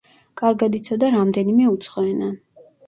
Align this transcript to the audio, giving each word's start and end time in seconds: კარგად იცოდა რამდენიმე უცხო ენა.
კარგად 0.41 0.79
იცოდა 0.79 1.11
რამდენიმე 1.17 1.71
უცხო 1.77 2.09
ენა. 2.17 2.35